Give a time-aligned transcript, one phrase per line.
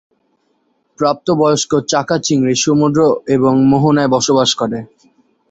[0.99, 2.99] প্রাপ্ত বয়স্ক চাকা চিংড়ি সমুদ্র
[3.35, 4.79] এবং মোহনায় বসবাস করে।